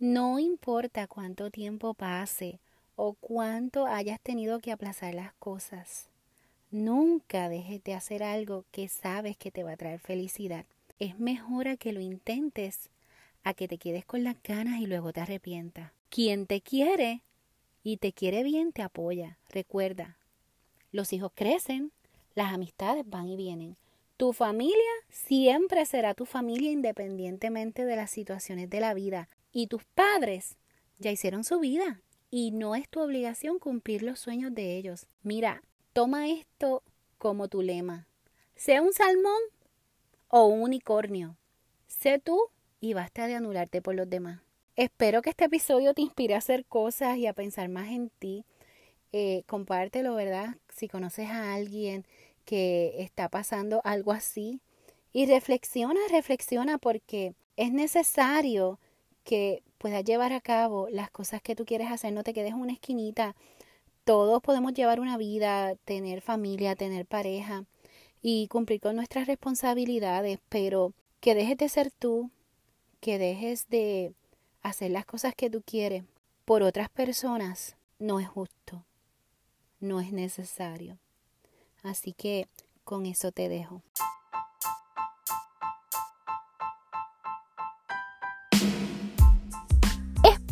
No 0.00 0.40
importa 0.40 1.06
cuánto 1.06 1.52
tiempo 1.52 1.94
pase 1.94 2.58
o 2.96 3.12
cuánto 3.12 3.86
hayas 3.86 4.18
tenido 4.18 4.58
que 4.58 4.72
aplazar 4.72 5.14
las 5.14 5.32
cosas. 5.34 6.08
Nunca 6.70 7.48
dejes 7.48 7.82
de 7.84 7.94
hacer 7.94 8.22
algo 8.22 8.64
que 8.70 8.88
sabes 8.88 9.36
que 9.36 9.50
te 9.50 9.62
va 9.62 9.72
a 9.72 9.76
traer 9.76 10.00
felicidad. 10.00 10.66
Es 10.98 11.18
mejor 11.18 11.68
a 11.68 11.76
que 11.76 11.92
lo 11.92 12.00
intentes 12.00 12.90
a 13.42 13.54
que 13.54 13.68
te 13.68 13.78
quedes 13.78 14.04
con 14.04 14.24
las 14.24 14.36
ganas 14.42 14.80
y 14.80 14.86
luego 14.86 15.12
te 15.12 15.20
arrepientas. 15.20 15.92
Quien 16.10 16.46
te 16.46 16.60
quiere 16.60 17.22
y 17.82 17.96
te 17.96 18.12
quiere 18.12 18.42
bien 18.42 18.72
te 18.72 18.82
apoya. 18.82 19.38
Recuerda, 19.48 20.18
los 20.92 21.12
hijos 21.12 21.32
crecen, 21.34 21.92
las 22.34 22.52
amistades 22.52 23.08
van 23.08 23.28
y 23.28 23.36
vienen. 23.36 23.76
Tu 24.18 24.32
familia 24.32 24.74
siempre 25.08 25.86
será 25.86 26.12
tu 26.12 26.26
familia 26.26 26.70
independientemente 26.70 27.84
de 27.84 27.96
las 27.96 28.10
situaciones 28.10 28.68
de 28.68 28.80
la 28.80 28.92
vida. 28.92 29.28
Y 29.52 29.68
tus 29.68 29.84
padres 29.84 30.56
ya 30.98 31.10
hicieron 31.10 31.44
su 31.44 31.60
vida 31.60 32.02
y 32.30 32.50
no 32.50 32.74
es 32.74 32.88
tu 32.88 33.00
obligación 33.00 33.58
cumplir 33.58 34.02
los 34.02 34.18
sueños 34.18 34.54
de 34.54 34.76
ellos. 34.76 35.06
Mira, 35.22 35.62
Toma 35.98 36.28
esto 36.28 36.84
como 37.18 37.48
tu 37.48 37.60
lema. 37.60 38.06
Sea 38.54 38.82
un 38.82 38.92
salmón 38.92 39.40
o 40.28 40.44
un 40.44 40.62
unicornio. 40.62 41.36
Sé 41.88 42.20
tú 42.20 42.40
y 42.78 42.94
basta 42.94 43.26
de 43.26 43.34
anularte 43.34 43.82
por 43.82 43.96
los 43.96 44.08
demás. 44.08 44.40
Espero 44.76 45.22
que 45.22 45.30
este 45.30 45.46
episodio 45.46 45.94
te 45.94 46.02
inspire 46.02 46.36
a 46.36 46.38
hacer 46.38 46.64
cosas 46.66 47.16
y 47.16 47.26
a 47.26 47.32
pensar 47.32 47.68
más 47.68 47.88
en 47.88 48.10
ti. 48.10 48.44
Eh, 49.10 49.42
compártelo, 49.48 50.14
¿verdad? 50.14 50.58
Si 50.68 50.86
conoces 50.86 51.30
a 51.30 51.54
alguien 51.54 52.06
que 52.44 53.02
está 53.02 53.28
pasando 53.28 53.80
algo 53.82 54.12
así. 54.12 54.60
Y 55.12 55.26
reflexiona, 55.26 55.98
reflexiona 56.12 56.78
porque 56.78 57.34
es 57.56 57.72
necesario 57.72 58.78
que 59.24 59.64
puedas 59.78 60.04
llevar 60.04 60.32
a 60.32 60.40
cabo 60.40 60.88
las 60.92 61.10
cosas 61.10 61.42
que 61.42 61.56
tú 61.56 61.64
quieres 61.64 61.90
hacer, 61.90 62.12
no 62.12 62.22
te 62.22 62.34
quedes 62.34 62.52
en 62.52 62.60
una 62.60 62.72
esquinita. 62.72 63.34
Todos 64.08 64.40
podemos 64.40 64.72
llevar 64.72 65.00
una 65.00 65.18
vida, 65.18 65.74
tener 65.84 66.22
familia, 66.22 66.74
tener 66.74 67.04
pareja 67.04 67.66
y 68.22 68.48
cumplir 68.48 68.80
con 68.80 68.96
nuestras 68.96 69.26
responsabilidades, 69.26 70.38
pero 70.48 70.94
que 71.20 71.34
dejes 71.34 71.58
de 71.58 71.68
ser 71.68 71.90
tú, 71.90 72.30
que 73.00 73.18
dejes 73.18 73.68
de 73.68 74.14
hacer 74.62 74.92
las 74.92 75.04
cosas 75.04 75.34
que 75.34 75.50
tú 75.50 75.60
quieres 75.60 76.04
por 76.46 76.62
otras 76.62 76.88
personas, 76.88 77.76
no 77.98 78.18
es 78.18 78.26
justo, 78.26 78.82
no 79.78 80.00
es 80.00 80.10
necesario. 80.10 80.96
Así 81.82 82.14
que 82.14 82.48
con 82.84 83.04
eso 83.04 83.30
te 83.30 83.50
dejo. 83.50 83.82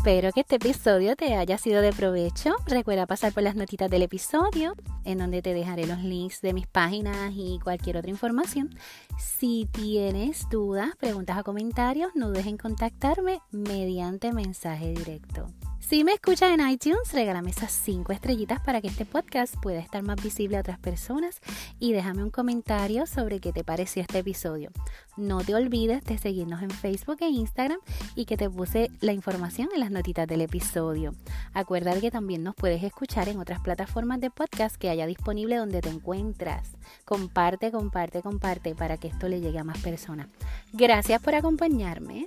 Espero 0.06 0.30
que 0.30 0.42
este 0.42 0.54
episodio 0.54 1.16
te 1.16 1.34
haya 1.34 1.58
sido 1.58 1.82
de 1.82 1.92
provecho. 1.92 2.54
Recuerda 2.66 3.08
pasar 3.08 3.32
por 3.32 3.42
las 3.42 3.56
notitas 3.56 3.90
del 3.90 4.02
episodio, 4.02 4.76
en 5.04 5.18
donde 5.18 5.42
te 5.42 5.52
dejaré 5.52 5.84
los 5.84 5.98
links 5.98 6.42
de 6.42 6.54
mis 6.54 6.68
páginas 6.68 7.32
y 7.34 7.58
cualquier 7.58 7.96
otra 7.96 8.08
información. 8.08 8.70
Si 9.18 9.68
tienes 9.72 10.48
dudas, 10.48 10.94
preguntas 10.94 11.36
o 11.40 11.42
comentarios, 11.42 12.12
no 12.14 12.28
dudes 12.28 12.46
en 12.46 12.56
contactarme 12.56 13.40
mediante 13.50 14.32
mensaje 14.32 14.92
directo. 14.92 15.48
Si 15.88 16.02
me 16.02 16.14
escuchas 16.14 16.50
en 16.50 16.68
iTunes, 16.68 17.12
regálame 17.12 17.50
esas 17.50 17.70
5 17.70 18.12
estrellitas 18.12 18.58
para 18.58 18.80
que 18.80 18.88
este 18.88 19.04
podcast 19.06 19.54
pueda 19.62 19.78
estar 19.78 20.02
más 20.02 20.20
visible 20.20 20.56
a 20.56 20.60
otras 20.60 20.80
personas 20.80 21.40
y 21.78 21.92
déjame 21.92 22.24
un 22.24 22.30
comentario 22.30 23.06
sobre 23.06 23.38
qué 23.38 23.52
te 23.52 23.62
pareció 23.62 24.02
este 24.02 24.18
episodio. 24.18 24.72
No 25.16 25.44
te 25.44 25.54
olvides 25.54 26.02
de 26.02 26.18
seguirnos 26.18 26.60
en 26.62 26.70
Facebook 26.70 27.18
e 27.20 27.28
Instagram 27.28 27.78
y 28.16 28.24
que 28.24 28.36
te 28.36 28.50
puse 28.50 28.90
la 29.00 29.12
información 29.12 29.68
en 29.74 29.78
las 29.78 29.92
notitas 29.92 30.26
del 30.26 30.40
episodio. 30.40 31.14
Acuérdate 31.54 32.00
que 32.00 32.10
también 32.10 32.42
nos 32.42 32.56
puedes 32.56 32.82
escuchar 32.82 33.28
en 33.28 33.38
otras 33.38 33.60
plataformas 33.60 34.20
de 34.20 34.32
podcast 34.32 34.74
que 34.74 34.90
haya 34.90 35.06
disponible 35.06 35.54
donde 35.54 35.82
te 35.82 35.88
encuentras. 35.88 36.72
Comparte, 37.04 37.70
comparte, 37.70 38.22
comparte 38.22 38.74
para 38.74 38.96
que 38.96 39.06
esto 39.06 39.28
le 39.28 39.40
llegue 39.40 39.60
a 39.60 39.64
más 39.64 39.78
personas. 39.78 40.26
Gracias 40.72 41.22
por 41.22 41.36
acompañarme. 41.36 42.26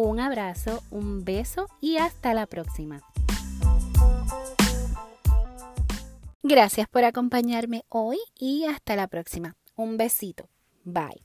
Un 0.00 0.20
abrazo, 0.20 0.80
un 0.92 1.24
beso 1.24 1.66
y 1.80 1.96
hasta 1.96 2.32
la 2.32 2.46
próxima. 2.46 3.00
Gracias 6.40 6.86
por 6.88 7.02
acompañarme 7.02 7.84
hoy 7.88 8.18
y 8.38 8.64
hasta 8.66 8.94
la 8.94 9.08
próxima. 9.08 9.56
Un 9.74 9.96
besito. 9.96 10.48
Bye. 10.84 11.16